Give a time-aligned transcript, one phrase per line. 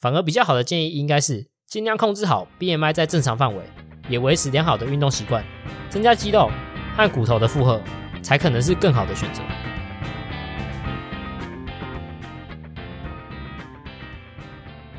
[0.00, 3.64] 反而比较好的建议应该是尽量控制好 BMI 在正常范围，
[4.08, 5.44] 也维持良好的运动习惯，
[5.90, 6.48] 增加肌肉
[6.96, 7.82] 和骨头的负荷，
[8.22, 9.42] 才可能是更好的选择。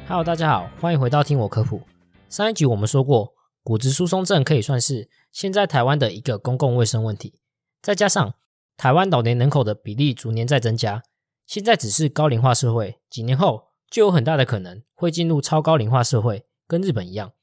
[0.10, 1.81] Hello，大家好，欢迎回到听我科普。
[2.28, 7.36] 上一集我们说过，骨质疏松症可以算是现在台湾的一个公共卫生问题，
[7.81, 8.34] 再加上
[8.76, 11.04] 台湾老年人口的比例逐年在增加，
[11.47, 13.69] 现在只是高龄化社会，几年后。
[13.90, 17.34] 就有很大的可能会进入超高龄化社会，跟日本一样。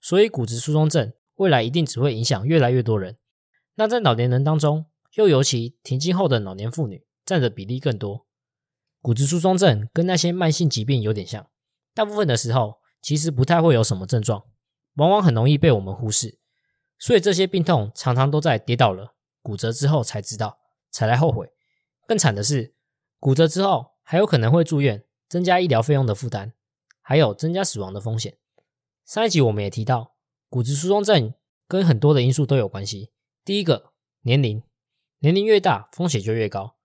[0.00, 3.18] 所以骨质疏松症未来一定只会影响越来越多人。
[3.74, 8.26] 那在老年人当中，又尤其停经后的老年妇女占的比例更多。
[9.02, 11.46] 骨质疏松症跟那些慢性疾病有点像，
[11.94, 14.44] 大部分的时候其实不太会有什么症状，
[14.94, 16.38] 往往很容易被我们忽视。
[16.98, 20.58] 所以这些病痛常常都在跌倒了、骨折之后才知道，
[20.90, 21.50] 才来后悔。
[22.06, 22.74] 更惨的是，
[23.18, 25.04] 骨折之后还有可能会住院。
[25.30, 26.52] 增加医疗费用的负担，
[27.00, 28.36] 还有增加死亡的风险。
[29.06, 30.16] 上一集我们也提到，
[30.48, 31.32] 骨质疏松症
[31.68, 33.12] 跟很多的因素都有关系。
[33.44, 33.92] 第一个，
[34.22, 34.60] 年龄，
[35.20, 36.76] 年龄越大，风险就越高。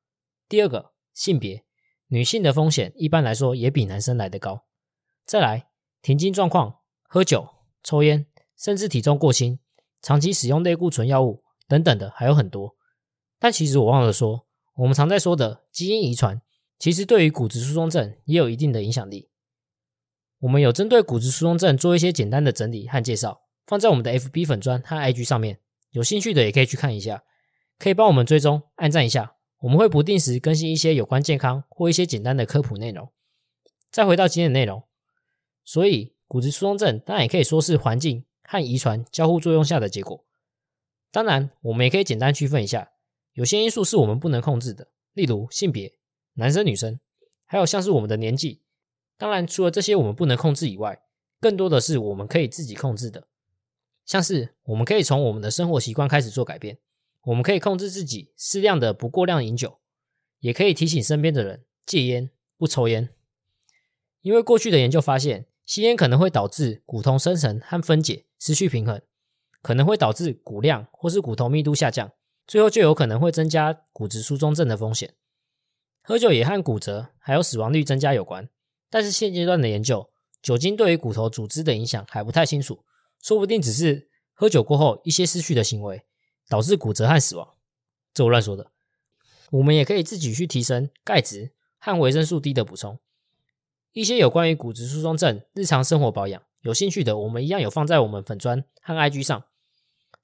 [0.48, 1.66] 第二个，性别，
[2.10, 4.68] 女性的风险一般来说也比男生来得高。
[5.26, 5.70] 再来，
[6.04, 7.50] 停经状况，喝酒、
[7.82, 9.58] 抽烟，甚至体重过轻，
[10.04, 12.76] 长期使用类固醇药物等等的还有很多。
[13.40, 16.44] 但其实我忘了说，我们常在说的基因遗传。
[16.78, 19.30] 其实对于骨质疏松症也有一定的影响力。
[20.40, 25.60] 我们有针对骨质疏松症做一些简单的整理和介绍，放在我们的 FB 粉砖和 IG 上面，
[25.92, 27.24] 有兴趣的也可以去看一下，
[27.80, 29.36] 可以帮我们追踪、按赞一下。
[29.62, 33.10] 我们会不定时更新一些有关健康或一些简单的科普内容。
[33.90, 34.84] 再回到今天的内容，
[35.64, 40.24] 所以骨质疏松症当然也可以说是环境和遗传交互作用下的结果。
[41.10, 42.92] 当然，我们也可以简单区分一下，
[43.34, 45.94] 有些因素是我们不能控制的，例如性别。
[46.36, 47.00] 男生、女生，
[47.46, 48.62] 还有像是我们的年纪，
[49.18, 51.02] 当然除了这些我们不能控制以外，
[51.40, 53.28] 更多的是我们可以自己控制的。
[54.06, 56.78] 像是我们可以从我们的生活习惯开始做改变，
[57.24, 59.80] 我们可以控制自己适量的不过量饮酒，
[60.40, 63.10] 也可以提醒身边的人戒烟、不抽烟。
[64.22, 69.02] 因为过去的研究发现，吸烟可能会导致骨头生成和分解失去平衡，
[69.62, 72.12] 可能会导致骨量或是骨头密度下降，
[72.46, 75.14] 最后就有可能会增加骨质疏松症的风险。
[76.08, 78.48] 喝酒也和骨折还有死亡率增加有关，
[78.92, 82.86] 但是现阶段的研究，酒精对于骨头组织的影响还不太清楚，
[83.20, 86.04] 说不定只是喝酒过后一些失去的行为
[86.48, 87.56] 导致骨折和死亡，
[88.14, 88.68] 这我乱说的。
[89.50, 93.00] 我们也可以自己去提升钙质和维生素 D 的补充，
[93.92, 99.44] 一些有关于骨质疏松症日常生活保养，有兴趣的我们一样有放在我们粉砖和 IG 上。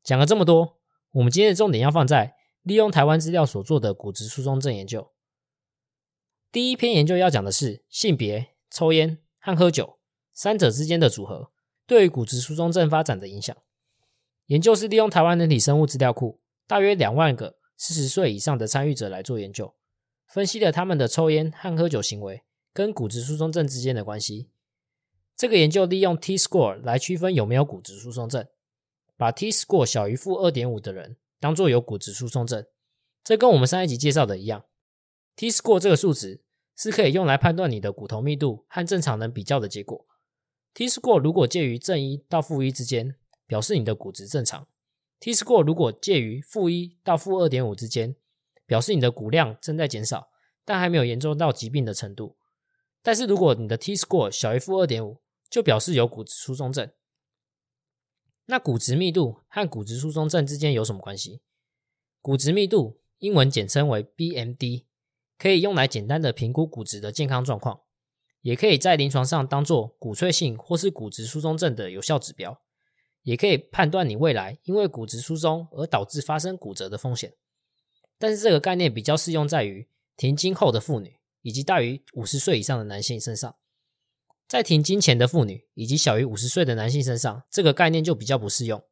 [0.04, 0.78] 讲了这么多，
[1.14, 5.08] 我们今天的重点要放在利用台湾资料所做的骨质疏松症研究。
[6.52, 10.00] 第一篇研究要讲的是性别、抽烟和喝酒
[10.34, 11.50] 三者之间的组合
[11.88, 13.56] 对于骨质疏松症发展的影响。
[14.48, 19.74] 研究是利用台湾人体生物资料库，大约两万个四十岁以上的参与者来做研究，
[20.28, 22.42] 分析了他们的抽烟和喝酒行为
[22.74, 24.50] 跟骨质疏松症之间的关系。
[25.38, 28.46] 这个研究利用 T score 来区分有没有骨质疏松症，
[29.16, 32.66] 把 T score 小于负二点五的人当做有骨质疏松症。
[33.24, 34.66] 这跟我们上一集介绍的一样。
[35.36, 36.42] T score 这个数值
[36.76, 40.06] 是可以用来判断你的骨头密度和正常人比较的结果。
[40.74, 43.16] T score 如果介于正一到负一之间，
[43.46, 44.68] 表示你的骨质正常
[45.20, 48.16] ；T score 如果介于负一到负二点五之间，
[48.66, 50.30] 表示你的骨量正在减少，
[50.64, 52.38] 但还没有严重到疾病的程度。
[53.02, 56.90] 但是如果你的 T score 小于负二点五，就表示有骨质疏松症。
[58.46, 61.42] 那骨质密度和骨质疏松症之间有什么关系？
[62.22, 64.86] 骨质密度英文简称为 BMD。
[65.42, 67.82] 可以用来简单的评估骨质的健康状况，
[68.42, 72.62] 也可以在临床上当做骨脆性或是骨质疏松症的有效指标，
[73.24, 77.34] 也可以判断你未来因为骨质疏松而导致发生骨折的风险。
[78.20, 83.56] 但是这个概念比较适用在于停经后的妇女以及大于五十岁以上的男性身上，
[84.48, 88.84] 在停经前的妇女以及小于五十岁的男性身上，这个概念就比较不适用。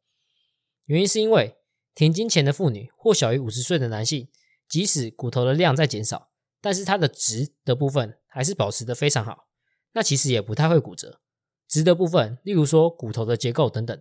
[0.86, 1.54] 原因是因为
[1.94, 4.26] 停经前的妇女或小于五十岁的男性，
[4.68, 6.29] 即使骨头的量在减少。
[6.60, 9.48] 但是它的直的部分还是保持的非常好，
[9.92, 11.20] 那其实也不太会骨折。
[11.66, 14.00] 直的部分，例如说骨头的结构等等。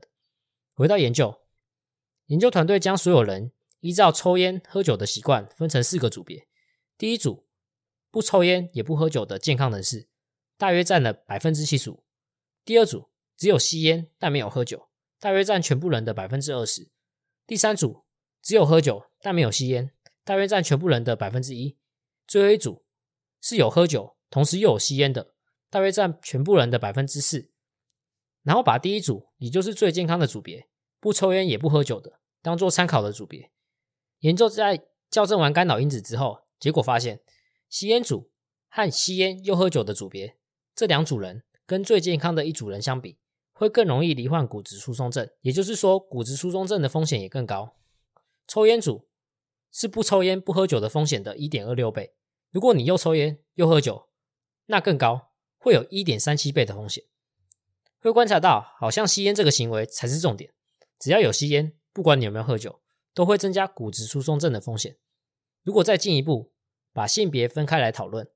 [0.74, 1.42] 回到研究，
[2.26, 6.48] 研究团队将所有人依照抽烟、喝酒的习惯分成四个组别。
[6.98, 7.48] 第一组
[8.12, 10.10] 不抽烟也不喝酒的健康人士，
[10.58, 12.04] 大约占了百分之七十五。
[12.66, 14.90] 第二组只有吸烟但没有喝酒，
[15.20, 16.92] 大约占全部人的百分之二十。
[17.48, 18.04] 第三组
[18.42, 19.92] 只有喝酒但没有吸烟，
[20.24, 21.79] 大约占全部人的百分之一。
[22.30, 22.84] 最后一组
[23.42, 25.34] 是有喝酒，同时又有吸烟的，
[25.68, 27.50] 大约占全部人的百分之四。
[28.44, 33.50] 然后把第一组，也就是最健康的组别，不抽烟也不喝酒的，当做参考的组别。
[34.20, 37.20] 研究在校正完干扰因子之后，结果发现，
[37.68, 38.30] 吸烟组
[38.70, 40.38] 和吸烟又喝酒的组别，
[40.76, 43.18] 这两组人跟最健康的一组人相比，
[43.54, 45.28] 会更容易罹患骨质疏松症。
[45.42, 47.76] 也就是说，骨质疏松症的风险也更高。
[48.48, 49.08] 抽烟组
[49.72, 52.14] 是不抽烟不喝酒的风险的一点二六倍。
[52.52, 54.10] 如果你又抽烟又喝酒，
[54.66, 57.04] 那更高，会有一点三七倍的风险。
[58.00, 60.54] 会观察到，好像吸烟这个行为才是重点。
[60.98, 62.82] 只要有吸烟，不管你有没有喝酒，
[63.14, 64.98] 都会增加骨质疏松症的风险。
[65.64, 66.54] 如果再进一步
[66.94, 68.28] 把性别分开来讨论，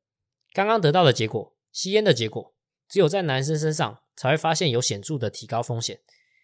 [0.51, 2.53] 刚刚得到的结果，吸烟的结果，
[2.89, 6.01] 只有在男生身上才会发现有显著的提高风险。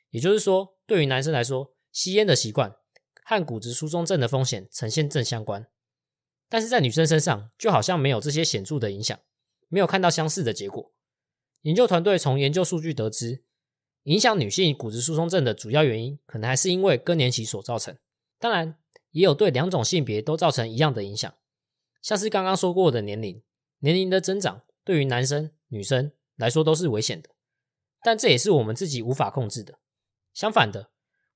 [0.09, 2.75] 也就是说，对于男生来说，吸烟的习惯
[3.23, 5.67] 和骨质疏松症的风险呈现正相关。
[6.49, 9.17] 但是在女生身上，就好像没有这些显著的影响，
[9.67, 10.91] 没有看到相似的结果。
[11.61, 13.43] 研究团队从研究数据得知，
[14.03, 17.95] 影响女性骨质疏松症的主要原因，可能还是因为更年期所造成。
[18.39, 18.77] 当然，
[19.11, 21.31] 也有对两种性别都造成一样的影响，
[22.01, 23.43] 像是刚刚说过的年龄，
[23.79, 27.29] 年龄的增长对于男生、女生来说都是危险的。
[28.01, 29.79] 但这也是我们自己无法控制的。
[30.33, 30.89] 相反的，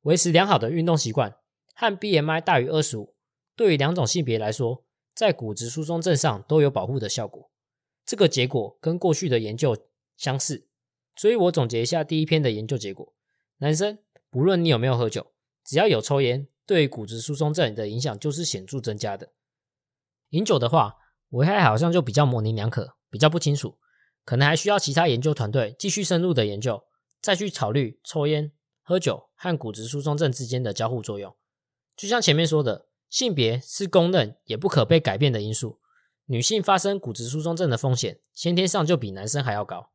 [0.03, 1.35] 维持良好的运动习惯
[1.75, 3.13] 和 BMI 大于二十五，
[3.55, 7.49] 对于两种性别来说，在骨质疏松症上都有保护的效果。
[8.05, 9.75] 这个结果跟过去的研究。
[10.15, 10.67] 相似，
[11.15, 13.13] 所以我总结一下第一篇的研究结果：
[13.57, 13.97] 男生
[14.29, 15.33] 不论你有没有喝酒，
[15.65, 19.31] 只要有抽烟，对骨质疏松症的影响就是显著增加的。
[20.29, 20.97] 饮酒的话，
[21.29, 23.79] 危害好像就比较模棱两可，比较不清楚，
[24.23, 26.83] 可能还需要其他研究团队继续深入的研究，
[27.19, 28.51] 再去考虑抽烟、
[28.83, 31.35] 喝酒和骨质疏松症之间的交互作用。
[31.97, 35.77] 就像前面说的，性别是公认也不可被改变的因素，
[36.25, 39.91] 女性发生骨质疏松症的风险，先天上就比男生还要高。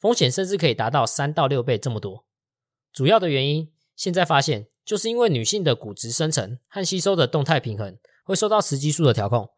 [0.00, 2.24] 风险甚至可以达到三到六倍这么多。
[2.92, 9.48] 主要的原因，现在发现就是因为女性的骨质生成和吸收的动态平衡会受到雌激素的调控。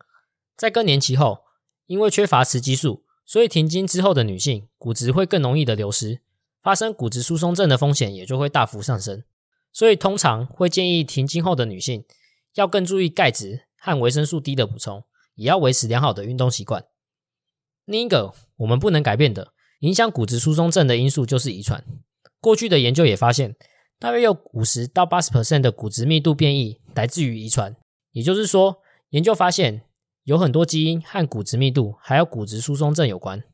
[0.54, 1.44] 在更年期后，
[1.86, 6.20] 因为缺乏雌激素，所以停经之后的女性骨质会更容易的流失，
[6.62, 9.24] 发生骨质疏松症的风险也就会大幅上升。
[9.72, 12.04] 所以通常会建议停经后的女性
[12.58, 15.04] 要更注意钙质和维生素 D 的补充，
[15.36, 16.84] 也要维持良好的运动习惯。
[17.84, 19.52] 另一个我们不能改变的。
[19.82, 21.84] 影响骨质疏松症的因素就是遗传。
[22.40, 23.54] 过去的研究也发现，
[24.00, 27.76] 大约有五十到八十 percent 的骨质密度变异来自于遗传。
[28.10, 28.78] 也就是说，
[29.10, 29.84] 研究发现
[30.24, 33.44] 有很多基因和骨质密度还有骨质疏松症有关。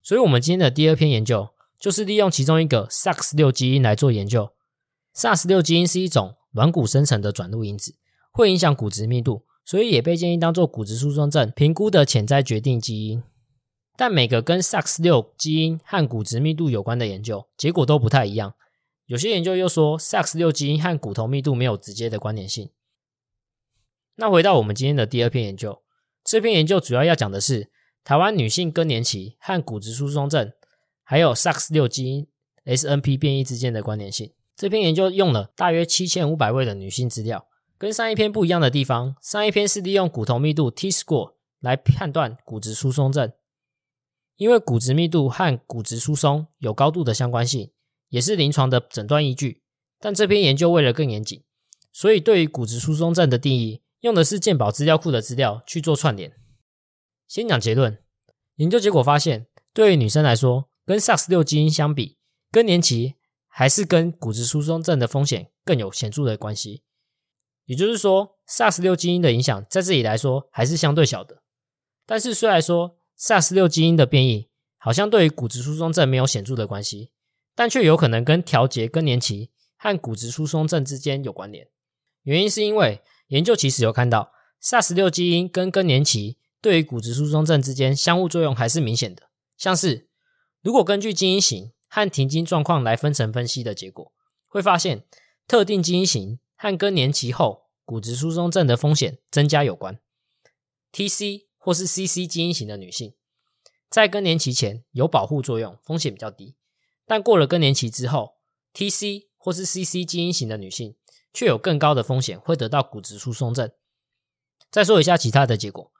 [0.00, 4.52] 所以，我们今天的第二篇研究就是利用其中一个 SARS 六基因来做研究。
[5.16, 7.96] SARS 六基因是一种软骨生成的转录因子，
[8.32, 13.22] 会影响骨质密度，所以也被建议当做骨质疏松症评估的潜在决定基因。
[13.94, 18.54] 但每个跟 SAX 六基因和骨质密度有关的研究结果都不太一样。
[19.04, 22.70] 有些研究又说 SAX 六基因和骨头密度没有直接的关联性。
[24.14, 25.82] 那回到我们今天的第二篇研究，
[26.24, 27.70] 这篇研究主要要讲的是
[28.02, 30.50] 台湾女性更年期和骨质疏松症，
[31.02, 32.26] 还有 SAX 六基因
[32.64, 34.32] SNP 变异之间的关联性。
[34.56, 43.30] 这篇研究用了大约七千五百位的女性资料，跟上一篇不一样的地方，上一篇是利用骨头密度 T score 来判断骨质疏松症。
[44.36, 47.70] 因为骨质密度和骨质疏松有高度的相关性，
[48.08, 49.62] 也是临床的诊断依据。
[50.00, 51.42] 但这篇研究为了更严谨，
[51.92, 56.32] 所以对于骨质疏松症的定义，用的是健保资料库的资料去做串联。
[57.28, 57.98] 先讲结论，
[58.56, 62.18] 研究结果发现，对于女生来说，跟 SARS 六基因相比，
[62.50, 63.14] 更年期
[63.58, 66.82] 还是跟骨质疏松症的风险更有显著的关系。
[67.64, 71.42] 也就是说，SARS 六基因的影响在这里来说还是相对小的。
[72.04, 77.12] 但是虽然说，SARS 六基因的变异好像对于骨质疏松症没有显著的关系，
[77.54, 81.66] 但却有可能跟调节更年期和骨质疏松症之间有关联。
[82.24, 84.32] 原因是因为研究其实有看到
[84.62, 89.30] SARS 六基因跟更年期对于骨质疏松症之间相互作用还是明显的。
[89.56, 90.10] 像是
[90.60, 94.12] 如果根据基因型和停经状况来分层分析的结果，
[94.46, 95.06] 会发现
[95.46, 100.00] 特定基因型和更年期后骨质疏松症的风险增加有关。
[100.92, 103.14] TC 或是 CC 基因型的女性，
[103.90, 106.54] 在更年期前有保护作用，风险比较低；
[107.06, 108.36] 但过了更年期之后
[108.74, 110.96] ，TC 或是 CC 基因型的女性
[111.32, 113.70] 却有更高的风险，会得到骨质疏松症。
[114.70, 115.92] 再说一下其他的结果，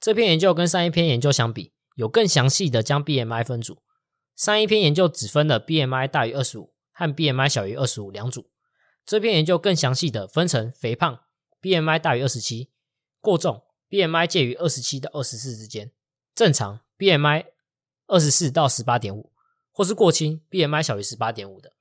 [0.00, 3.82] 这篇研究跟上一篇研究相比，有更详细的将 BMI 分组。
[4.36, 8.50] 上一篇研究只分了 BMI 大于二十五和 BMI 小于二十五两组，
[9.06, 11.20] 这篇研究更详细的分成肥胖
[11.60, 12.70] BMI 大于二十七、
[13.20, 13.62] 过重。
[13.90, 15.92] BMI 介于二十七到二十四之间，
[16.34, 17.44] 正常 BMI
[18.08, 19.30] 二十四到十八点五，
[19.70, 21.74] 或是过轻 BMI 小于十八点五的，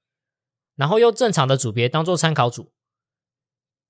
[0.76, 2.72] 然后用正常的组别当做参考组，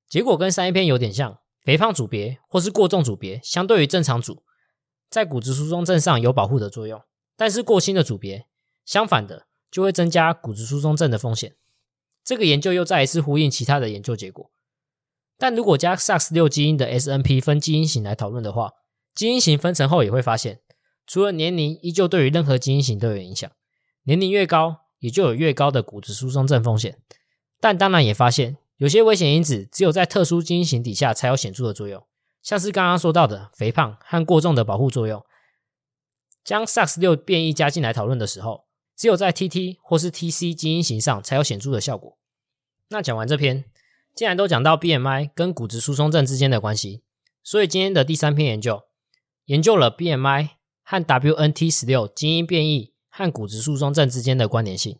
[0.08, 4.46] 结果跟上一篇有点像，肥胖组别或是过重组别，相对于正常组，
[5.10, 7.01] 在骨质疏松症上有保护的作用，
[7.36, 8.48] 但是过轻的组别，
[8.85, 11.55] 相反的就会增加骨质疏松症的风险。
[12.23, 14.51] 这个研究又再一次呼应其他的研究结果。
[15.37, 18.71] 但如果加 SARS 六基因的 SNP 分基因型来讨论的话，
[19.13, 20.61] 基因型分层后也会发现，
[21.05, 23.51] 除了年龄，依旧对于任何基因型都有影响。
[24.03, 26.99] 年龄越高，也就有越高的骨质疏松症风险。
[27.59, 32.05] 但当然也发现，有些危险因子只有在特殊基因型底下才有显著的作用，
[32.41, 35.25] 像是刚刚说到的肥胖和过重的保护作用。
[36.43, 38.65] 将 SARS 六变异加进来讨论的时候，
[39.03, 42.17] 只有在 TT 或是 TC 基因型上才有显著的效果。
[42.88, 43.65] 那讲完这篇。
[44.15, 47.03] 既然都讲到 BMI 跟骨质疏松症之间的关系，
[47.43, 48.83] 所以今天的第三篇研究
[49.43, 50.51] 研究了 BMI
[50.83, 54.98] 和 WNT 十六基因变异和骨质疏松症之间的关联性。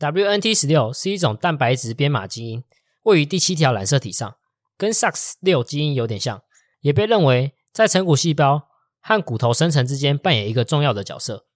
[0.00, 2.64] WNT 十六是一种蛋白质编码基因，
[3.04, 4.36] 位于第七条染色体上，
[4.76, 6.42] 跟 SAX 六基因有点像，
[6.80, 8.68] 也被认为在成骨细胞
[8.98, 11.46] 和骨头生成之间扮演一个重要的角色。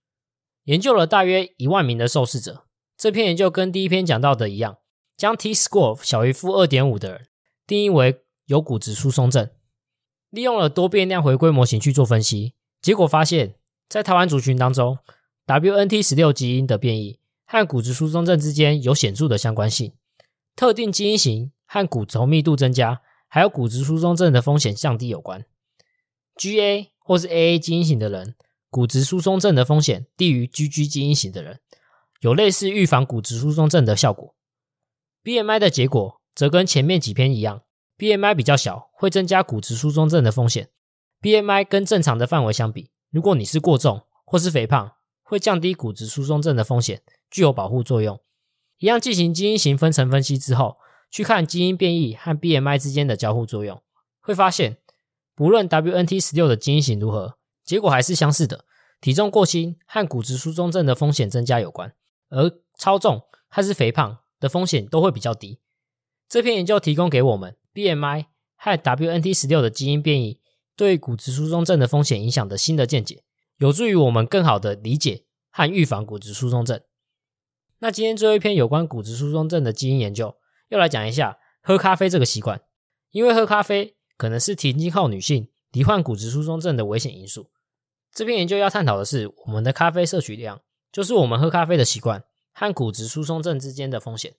[0.65, 2.65] 研究了大约一万名的受试者，
[2.97, 4.79] 这篇研究跟第一篇讲到的一样。
[5.17, 7.29] 将 T score 小于负二点五的人
[7.69, 9.49] 定义为有骨质疏松症，
[10.29, 13.55] 利用了多变量回归模型去做分析，结果发现，
[13.89, 14.99] 在台湾族群当中
[15.47, 19.93] ，WNT 十六基因的变异和骨质疏松症之间有显著的相关性，
[20.57, 25.47] 特定基因型和骨头密度增加，还有骨质疏松症的风险降低有关。
[26.37, 28.35] GA 或是 AA 基因型的人，
[28.75, 31.61] 骨质疏松症的风险低于 GG 基因型的人，
[32.19, 34.35] 有类似预防骨质疏松症的效果。
[35.23, 37.63] BMI 的结果则跟前面几篇一样
[37.97, 40.71] ，BMI 比较小会增加骨质疏松症的风险。
[41.23, 44.91] BMI 跟正常的范围相比，如果你是过重或是肥胖，
[45.23, 47.01] 会降低骨质疏松症的风险，
[47.31, 48.19] 具有保护作用。
[48.79, 50.79] 一样进行基因型分层分析之后，
[51.13, 53.81] 去看基因变异和 BMI 之间的交互作用，
[54.21, 54.79] 会发现
[55.37, 58.65] 不论 WNT 十六的基因型如何，结果还是相似的，
[59.01, 61.95] 体重过轻和骨质疏松症的风险增加有关，
[62.29, 64.19] 而超重还是肥胖。
[64.41, 65.61] 的风险都会比较低。
[66.29, 70.39] 这篇研究提供给我们 BMI 和 WNT 十六的基因变异
[70.77, 73.25] 对骨质疏松症的风险影响的新的见解，
[73.57, 76.79] 有助于我们更好的理解和预防骨质疏松症。
[77.79, 80.37] 那今天最后一篇有关骨质疏松症的基因研究，
[80.69, 82.61] 又来讲一下喝咖啡这个习惯，
[83.13, 87.49] 因为喝咖啡可能是停经后女性罹患骨质疏松症的危险因素。
[88.15, 92.25] 这篇研究要探讨的是我们的咖啡摄取量，就是我们喝咖啡的习惯。
[92.57, 94.37] 和骨质疏松症之间的风险，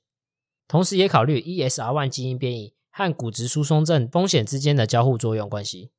[0.69, 5.91] 同时也考虑 ESR1 基因变异和骨质疏松症风险之间的交互作用关系。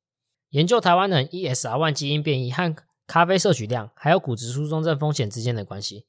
[0.49, 6.07] 研究台湾人 ESR1 基因变异和咖啡摄取量还有骨质疏松症风险之间的关系。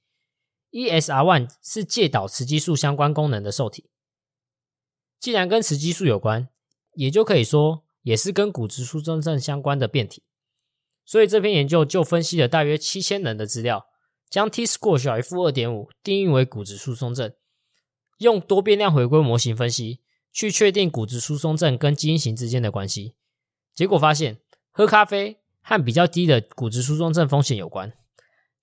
[0.70, 3.90] ESR1 是介导雌激素相关功能的受体，
[5.20, 6.48] 既然跟雌激素有关，
[6.94, 10.22] 也就可以说也是跟骨质疏松症相关的变体。
[11.08, 13.86] 所以这篇研究就分析了大约七千人的资料。
[14.28, 17.32] 将 T score 小于负二点五定义为骨质疏松症，
[18.18, 20.00] 用多变量回归模型分析，
[20.30, 23.14] 去确定骨质疏松症跟基因型之间的关系。
[23.74, 24.38] 结果发现，
[24.70, 27.94] 喝咖啡和比较低的骨质疏松症风险有关，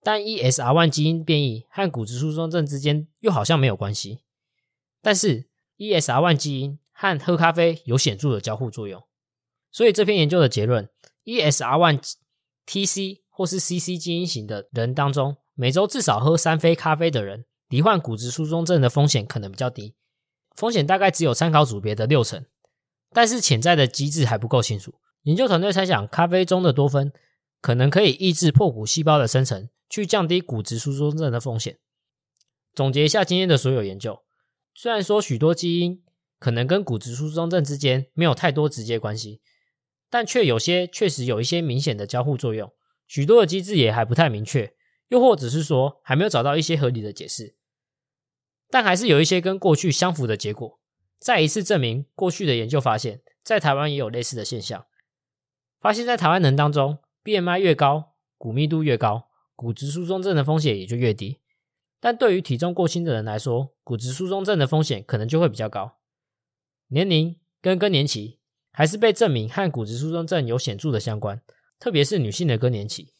[0.03, 4.19] 但 ESR1 基因变异和骨质疏松症之间又好像没有关系。
[5.01, 5.47] 但是
[5.79, 9.01] ESR1 基因和喝咖啡有显著的交互作用。
[9.71, 10.87] 所以这篇研究的结论
[11.23, 12.13] ：ESR1
[12.67, 15.37] TC 或是 CC 基因型的人当中。
[15.53, 19.95] 每周至少喝三杯咖啡的人，罹患骨质疏松症的风险可能比较低，
[20.53, 22.45] 风险大概只有参考组别的六成。
[23.13, 24.95] 但是潜在的机制还不够清楚。
[25.23, 27.13] 研究团队猜想，咖啡中的多酚
[27.61, 31.77] 可能可以抑制破骨细胞的生成，去降低骨质疏松症的风险。
[32.73, 34.21] 总结一下今天的所有研究，
[34.73, 36.03] 虽然说许多基因
[36.37, 39.39] 可能跟骨质疏松症之间没有太多直接关系，
[40.15, 42.71] 但却有些确实有一些明显的交互作用。
[43.05, 44.73] 许多的机制也还不太明确。
[45.09, 47.57] 又或者是说还没有找到一些合理的解释，
[48.69, 50.79] 但还是有一些跟过去相符的结果。
[51.19, 54.85] 再一次证明过去的研究发现，在台湾也有类似的现象。
[55.81, 61.41] 发现，在台湾人当中，BMI 越高，骨密度越高，骨质疏松症的风险也就越低。
[61.99, 65.97] 但对于体重过轻的人来说，骨质疏松症的风险可能就会比较高。
[66.87, 68.39] 年龄跟更年期
[68.75, 71.41] 还是被证明和骨质疏松症有显著的相关，
[71.79, 73.13] 特别是女性的更年期。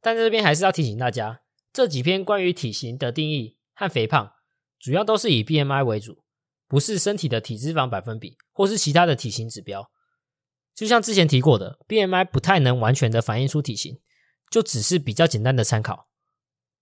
[0.00, 4.32] 但这边还是要提醒大家，这几篇关于体型的定义和肥胖，
[4.78, 6.24] 主要都是以 BMI 为主，
[6.66, 9.90] 不是身体的体脂肪百分比或是其他的体型指标。
[10.74, 14.00] 就像之前提过的，BMI 不太能完全的反映出体型，
[14.50, 16.08] 就只是比较简单的参考。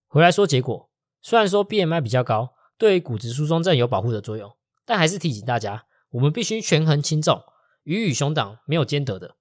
[0.07, 0.89] 回来说结果，
[1.21, 7.43] 虽然说 BMI 比较高，对于骨质疏松症有保护的作用，但还是提醒大家，我们必须权衡轻重，
[7.89, 9.35] 鱼与熊掌没有兼得的。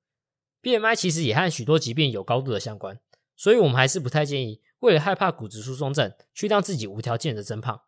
[0.62, 2.98] BMI 其实也和许多疾病有高度的相关，
[3.36, 7.82] 所以我们还是不太建议为了害怕骨质疏松症去让自己无条件的增胖。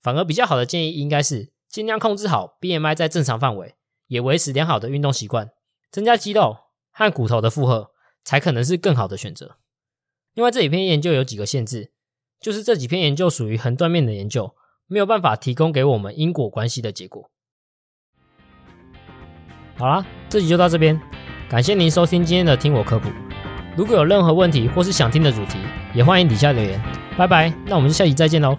[0.00, 3.74] 反而比较好的建议应该是尽量控制好 BMI 在正常范围，
[4.06, 5.50] 也维持良好的运动习惯，
[5.90, 6.56] 增加肌肉
[6.92, 7.90] 和骨头的负荷，
[8.22, 9.56] 才可能是更好的选择。
[10.34, 11.92] 另外这几篇研究有几个限制。
[12.40, 14.54] 就是这几篇研究属于横断面的研究，
[14.86, 17.30] 没有办法提供给我们因果关系的结果。
[19.80, 21.00] 好啦，这集就到这边，
[21.48, 23.08] 感谢您收听今天的听我科普。
[23.74, 25.56] 如果有任何问题或是想听的主题，
[25.94, 26.78] 也欢迎底下留言。
[27.16, 28.58] 拜拜，那我们就下集再见喽。